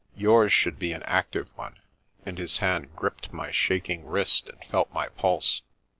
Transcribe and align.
Yours 0.17 0.51
should 0.51 0.79
be 0.79 0.93
an 0.93 1.03
active 1.03 1.55
one," 1.55 1.77
and 2.25 2.39
his 2.39 2.57
hand 2.57 2.95
gripped 2.95 3.31
my 3.31 3.51
shaking 3.51 4.03
wrist 4.03 4.49
and 4.49 4.57
felt 4.65 4.91
my 4.91 5.07
pulse. 5.09 5.61